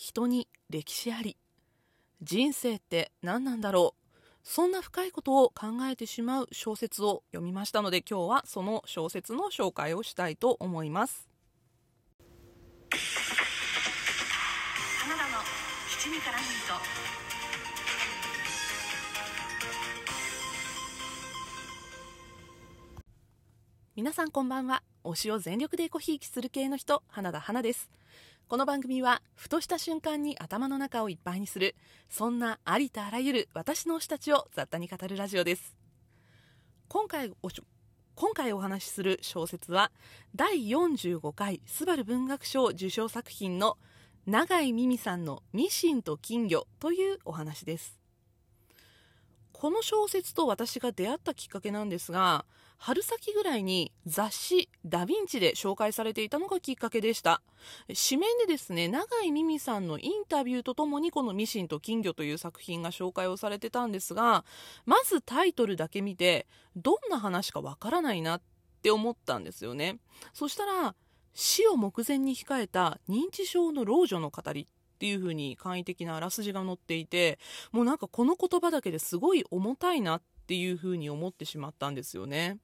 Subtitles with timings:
[0.00, 1.36] 人に歴史あり
[2.22, 11.28] 人生って何なんだろうそんな深いことを考えてしまう小説を読みましたので今日はその小説の紹介をしたいと思います。
[15.02, 15.30] カナダの
[15.90, 16.74] 七味からミート。
[23.96, 24.84] 皆さんこんばんは。
[25.04, 27.90] 推しを全力でコひいきする系の人花田花です
[28.48, 31.76] この番組はふとした瞬間に頭の中をいっぱいにする
[32.08, 35.76] そんなありとあらゆる私の推したちを雑多に語るラジオです。
[36.88, 37.50] 今回お
[38.14, 39.92] 今回お話しする小説は
[40.34, 43.76] 第45回スバル文学賞受賞作品の
[44.24, 47.97] 永井美美さんの「ミシンと金魚」というお話です。
[49.58, 52.44] この小説と私が出会ったきっかけなんですが
[52.76, 57.42] 春先ぐらいに雑誌ダヴィンチで紹介されていたのがきっかけでした。
[58.08, 64.44] 紙面でですね永井美美さんのインタビューとともにこの「ミシンと金魚」という作品が紹介をされてたんですが
[64.86, 66.46] まずタイトルだけ見て
[66.76, 68.42] どんな話かわからないなっ
[68.82, 69.98] て思ったんですよね。
[70.34, 70.94] そしたら
[71.34, 74.68] 死を目前に控えた認知症の老女の語り
[74.98, 77.38] っていう風に簡易的なあらすじが載っていて
[77.70, 82.58] もうなんかこの言葉だけですごい重たいなっていう風に思ってしまったんですよね。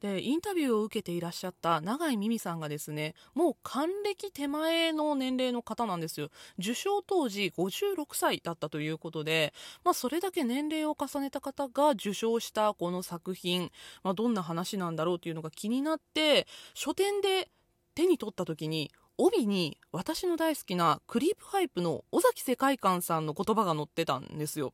[0.00, 9.54] でインタビューを受けていらっしゃった永井美美さんがですねもう還暦手前の年齢の方なんですよ受賞当時56歳だったということで、
[9.84, 13.70] まあ、それだけ年齢を重ねた方が受賞したこの作品、
[14.02, 17.48] まあ、どんな話なんだろうというのが気になって書店で
[17.94, 24.72] 手に取った時に帯に私の大好きなクリープハイプの尾崎世界観さんの言葉が載ってたんですよ。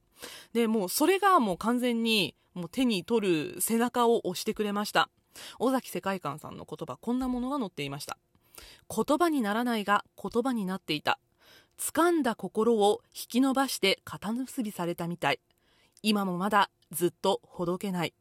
[0.53, 5.09] で、もうそれがもう完全にもう手に取る背中を押してくれました。
[5.59, 8.19] 尾崎世界観さんの言葉、こんなものが載っていました。
[8.95, 11.19] 言葉にならないが言葉になっていた。
[11.79, 15.41] 掴んだ心を引き伸ばして肩結びされたみたい。
[16.03, 18.15] 今もまだずっとほどけない。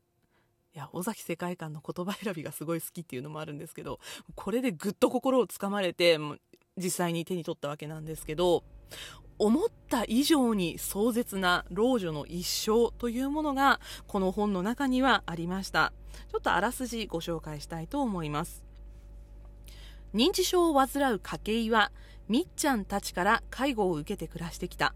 [0.74, 4.00] いや尾崎世界観の言葉選びがすごい好きっていうのもあるんですけど
[4.36, 6.18] これでぐっと心をつかまれて
[6.78, 8.64] 実際に手に取ったわけなんですけど
[9.38, 15.94] 思った以上に壮絶な老女の一生というものがこの本の中にはありました。
[16.32, 18.64] ちょっとあらすじご紹介したいと思います。
[20.14, 21.92] 認知症を患う筧は
[22.28, 24.94] みっちゃんたちから介護を受けて暮らしてきた。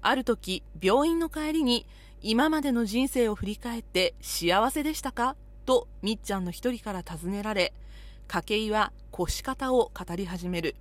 [0.00, 1.86] ある時病院の帰りに
[2.28, 5.36] 今までの人生を振り返って幸せでしたか？
[5.64, 7.72] とみっちゃんの一人から尋ねられ
[8.26, 10.74] 筧は腰方を語り始める。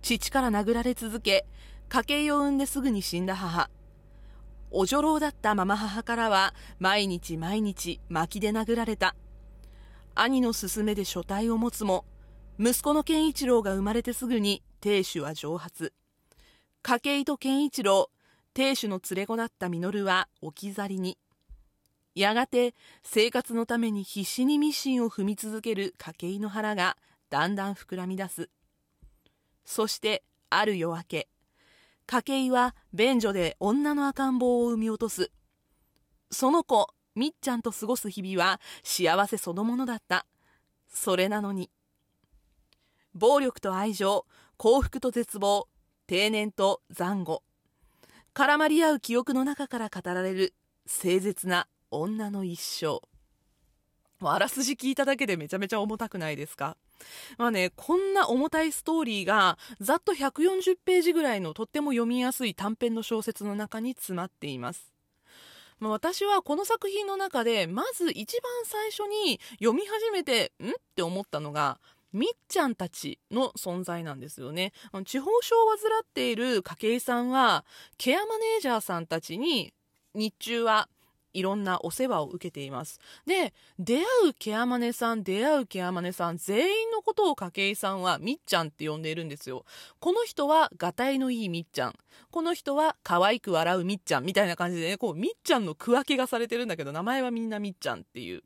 [0.00, 1.44] 父から殴られ続け
[1.90, 3.68] 筧を産んですぐに死んだ母。
[4.70, 9.14] お女郎だったママ母からは毎日毎日薪で殴られた。
[10.14, 12.06] 兄の勧めで所帯を持つも
[12.58, 15.92] 息子の健一郎が生まれてすぐに亭主は蒸発。
[16.82, 18.08] 筧と健一郎
[18.52, 21.18] 亭主の連れ子だった稔は置き去りに。
[22.14, 26.96] やがて生活のために必死にミシンを踏み続ける筧の腹が
[27.30, 28.50] だんだん膨らみ出す。
[29.64, 31.28] そしてある夜明け
[32.06, 35.30] 筧は便所で女の赤ん坊を産み落とす。
[36.32, 40.26] その子みっちゃんと過ごす日々は幸せそのものだった。
[40.88, 41.70] それなのに。
[43.14, 45.68] 暴力と愛情幸福と絶望
[46.06, 47.42] 定年と残酷
[48.34, 50.54] 絡まり合う記憶の中から語られる
[50.86, 53.00] 誠実な女の一生。
[54.22, 56.76] あらすじ聞いただけでめちゃめちゃ重たくないですか？
[57.38, 64.92] まあね、こんな重たいストーリーがざっと140ページぐらいのとっても読みやすい短編の小説の中に詰まっています。
[65.78, 70.68] まあ、私はこの作品の中でまず一番最初に読み始めてん？
[70.68, 71.80] って思ったのが
[72.12, 74.72] みっちゃんたちの存在なんですよね。
[75.04, 77.64] 地方症を患っている筧さんは、
[77.98, 79.72] ケアマネージャーさんたちに
[80.14, 80.88] 日中は
[81.32, 82.98] いろんなお世話を受けています。
[83.26, 89.64] で、出会うケアマネさん、出会うケアマネさん、全員のことを筧さんはみっちゃんって呼んでいるんですよ。
[90.00, 91.94] この人はがたいのいいみっちゃん。
[92.32, 98.42] この人は可愛く笑うみっちゃんみたいな感じでね、こうみっちゃんの区分けがされてるんだけど、名前はみんなみっちゃんっていう。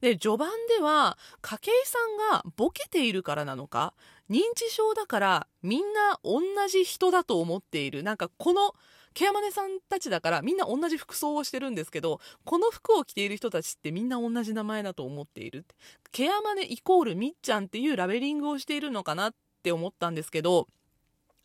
[0.00, 1.98] で序盤では筧さ
[2.32, 3.94] んがボケているからなのか
[4.30, 8.02] 認知症だからみんな同じ人だと思っている。
[8.02, 8.74] なんかこの
[9.14, 15.64] ケアマネさんたちだからみんな同じ服装をしてるんですけどこの服を着ている人たちってみんな同じ名前だと思っている
[16.12, 19.34] ケアマネイコールみっちゃんっていうラベリングをしているのかなっ
[19.64, 20.68] て思ったんですけど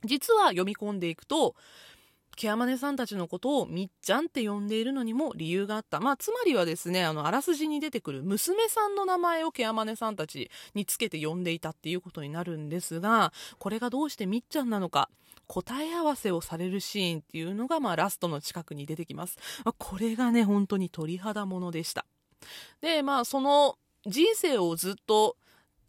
[0.05, 1.55] 実は読み込んでいくと
[2.35, 5.99] ケアマネさんたちのことをみっちゃんって呼んでいるのにも理由があった。
[5.99, 15.09] まあ、つまりはですね、あの、あらすじに出てくる娘さんの名前をケアマネさんたちにつけて呼んでいたっていうことになるんですが、これがどうしてみっちゃんなのか、
[15.47, 19.37] 答え合わせをされるシーンっていうのが、まあ、ラストの近くに出てきます。
[19.77, 22.05] これがね、本当に鳥肌ものでした。
[22.81, 25.37] で、まあ、その人生をずっと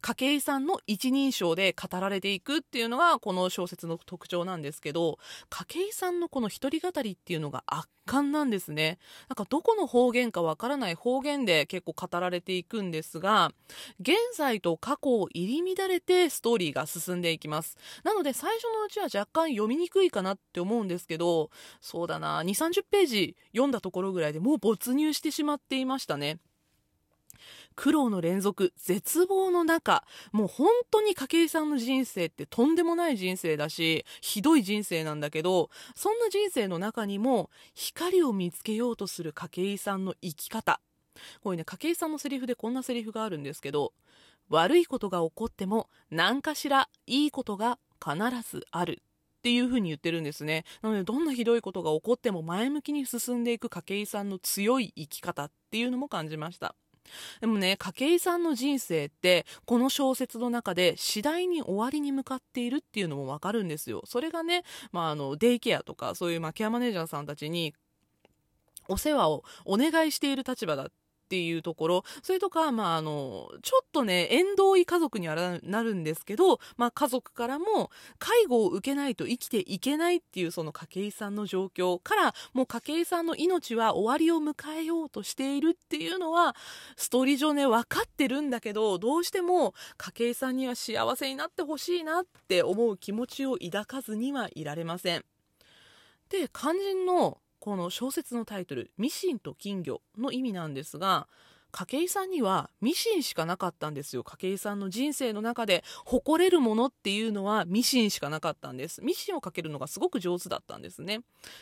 [0.04, 5.18] 筧さんの一人称で語られていくっていうのがこの小説の特徴なんですけど
[5.48, 8.98] 筧さんのこの一人語りっていうのが圧巻なんですね。
[9.30, 13.52] なんかどこの方言かわからない方言で結構語られていくんですが
[13.98, 17.78] 現在と過去を入り乱れてストーリーが進んでいきます。
[18.02, 26.38] なので最初のうちは若干読みにくいかなって思うんですけどそうだな2 3 0ページ読んだところぐらいでもう没入してしまっていましたね。
[27.76, 40.80] 苦労の連続、絶望の中、もう本当に筧さんの人生ってとんでもない人生だし、ひどい人生なんだけど、そんな人生の中にも光を見つけようとする筧さんの生き方。
[41.42, 43.92] これね、筧さんのセリフでこんなセリフがあるんですけど、
[44.48, 48.16] 悪いことが起こっても何かしらいいことが必
[48.48, 49.02] ずある。
[49.38, 50.64] っていう風に言ってるんですね。
[50.80, 56.74] なので、どんなひどいことが起こっても前向きに進んでいく筧さんの強い生き方っていうのも感じました。
[57.40, 64.02] でもね、筧さんの人生って、この小説の中で次第に終わりに向かっているっていうのもわかるんですよ。
[64.06, 67.74] それがね、まあ、あの、デイケアとか、そういう、まあ、ケアマネージャーさんたちに、
[68.88, 70.92] お世話をお願いしている立場だっ
[71.34, 77.90] ていうところ、それとか、まあ、あの、ちょっとね、縁遠い家族にはなるんですけど、まあ、家族からも、
[78.20, 86.54] 介護を受けないと生きていけないっていうその筧さんの状況から、もう筧さんの命は終わりを迎えようとしているっていうのは、
[86.96, 95.24] ストーリー上ね、分かってるんだけど、どうしても筧さんには幸せになってほしいなって思う気持ちを抱かずにはいられません。
[96.28, 101.28] で、肝心のこの小説のタイトル「ミシンと金魚」の意味なんですが
[101.72, 104.22] 筧さんにはミシンしかなかったんですよ。
[104.22, 109.00] 筧さんの人生の中で誇れるものっていうのはミシンしかなかったんです。
[109.00, 111.20] ミシンをかけるのがすごく上手だったんですね。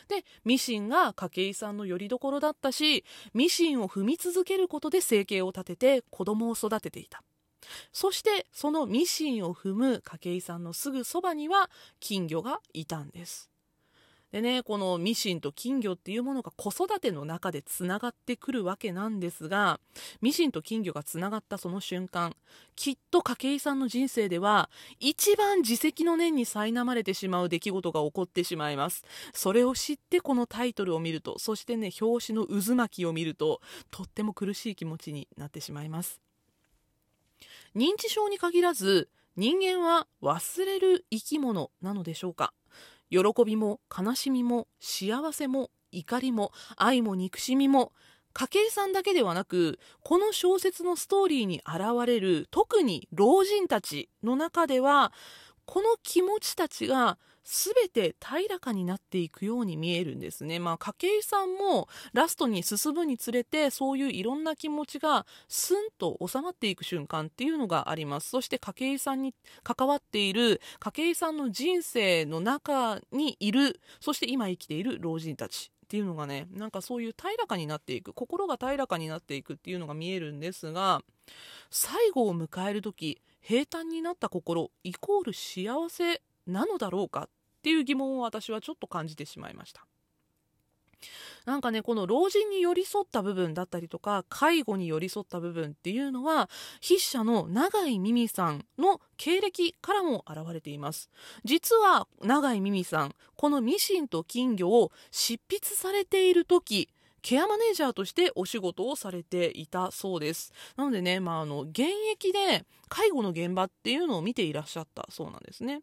[0.09, 7.23] でミシンが筧さんの拠り所だったしミシンを踏み続けることで生計を立てて子供を育てていた。
[7.93, 11.71] そしてそのミシンを踏む筧さんのすぐそばには
[12.01, 13.52] 金魚がいたんです。
[14.33, 19.79] でね、このミシンと金魚っていうものが子育ての中でつながってくるわけなんですが、
[20.23, 22.35] ミシンと金魚がつながったその瞬間、
[22.75, 24.71] きっと筧さんの人生では、
[25.01, 29.05] 一番自責の念に苛まれてしまう出来事が起こってしまいます。
[29.35, 36.23] それを知ってこのタイトルを見ると、そしてね、表紙の渦巻きを見ると、とっても苦しい気持ちになってしまいます。
[37.77, 42.55] 認知症に限らず、人間は忘れる生き物なのでしょうか？
[43.13, 47.93] 喜びも悲しみも幸せも怒りも愛も憎しみも
[48.33, 55.13] 筧さんだけではなくこの小説のストーリーに現れる特に老人たちの中では
[55.67, 60.59] この気持ちたちが全て平らかになっていくように見えるんですね。
[60.59, 68.31] まあ、筧さんもラストに進むにつれて、そういういろんな気持ちがスンと収まっていく瞬間っていうのがあります。
[68.31, 75.71] そして筧さんに関わっている、筧さんの人生の中にいる、そして今生きている老人たち。
[75.83, 81.03] っていうのがね、なんかそういう平らかになっていく、心が平らかになっていくっていうのが見えるんですが、
[81.69, 87.29] 最後を迎える時、平坦になった心、イコール幸せなのだろうかっ
[87.63, 89.87] ていう疑問を私はちょっと感じてしまいました。
[91.45, 96.49] なんかね、この老人に寄り添った部分だったりとか、介護に寄り添った部分っていうのは、
[96.81, 101.11] 筆者の永井美美さんの経歴からも現れています。
[101.45, 106.89] 実は永井美美さん、このミシンと金魚を執筆されている時、
[107.23, 110.53] ケアマネージャーとしてお仕事をされていたそうです。
[110.77, 111.83] なのでね、まあ、あの、現
[112.13, 115.83] 役で介護の現場っていうのを見ていらっしゃったそうなんですね。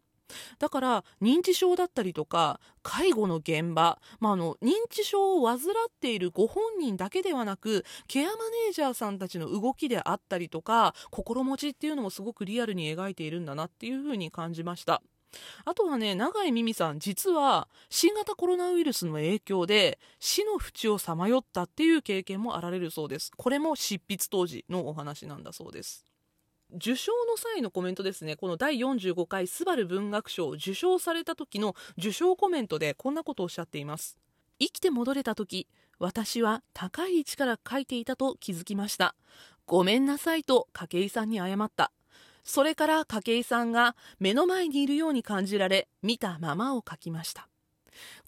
[0.58, 5.60] だから認知症だったりとか介護の現場、まあ、あの認知症を患っ
[6.00, 15.02] ているご本人だけではなくケアマネージャーさんたちの動きであったりとか心持ちっていうのもすごくリアルに描いているんだなっていうふうに感じました。
[15.64, 23.30] あとはね、永井美美さん、実は新型コロナウイルスの影響で死の淵をさまよったっていう経験もあられるそうです。
[23.36, 26.04] これも執筆当時のお話なんだそうです。
[26.74, 28.36] 受賞の際のコメントですね。
[28.36, 34.18] この第45回スバル文学賞受賞された時の受賞コメントでこんなことをおっしゃっています。
[34.58, 39.14] 生きて戻れた時私は高い位置から書いていたと気づきました。
[39.66, 41.92] ごめんなさいと筧さんに謝った。
[42.42, 47.49] それから筧さんが目の前にいるように感じられ見たままを書きました。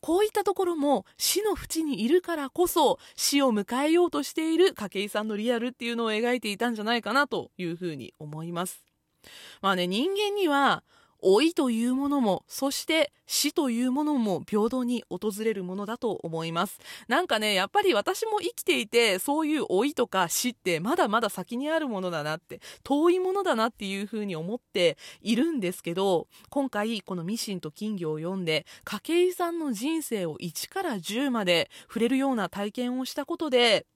[0.00, 8.84] こういったところも死の淵にいるからこそ死を迎えようとしている筧さんのリアルっていうのを描いていたんじゃないかなというふうに思います。
[9.60, 10.82] まあね人間には
[11.22, 16.78] 老いというものもそして死というものも平等に訪れるものだと思います。
[17.08, 33.86] なんかねやっぱり私も生きていてそういう老いとか死ってまだまだ先にあるものだなって遠いものだなっていうふうに思っているんですけど今回このミシンと金魚を読んで筧さんの人生を1から10まで触れるような体験をしたことで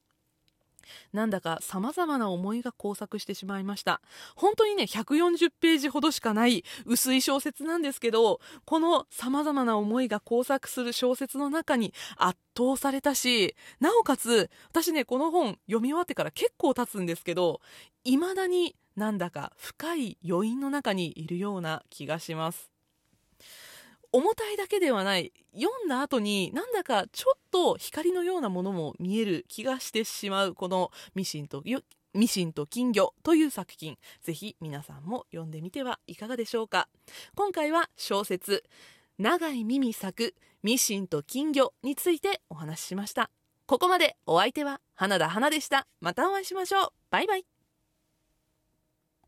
[1.12, 4.00] なんだか様々な思いが交錯してしまいました。
[4.34, 17.60] 本当にね140ページほどしかない薄い小説なんですけどこの様々な思いが交錯する小説の中に圧倒されたしなおかつ私ねこの本読み終わってから結構経つんですけど
[18.04, 22.70] 未だになんだか深い余韻の中にいるような気がします。
[24.12, 25.32] 重たいだけではない。
[25.54, 30.54] 読んだ後になんだかちょっと光のようなものも見える気がしてしまう。
[30.54, 31.62] このミシンと
[32.14, 33.98] ミシンと金魚という作品。
[34.22, 36.88] ぜひ皆さんも読んでみてはいかがでしょうか。
[37.34, 38.64] 今回は小説
[39.18, 43.30] 長い耳咲くミシンと金魚についてお話ししました。
[43.66, 45.86] ここまでお相手は花田花でした。
[46.00, 46.88] またお会いしましょう。
[47.10, 47.55] バイバイ。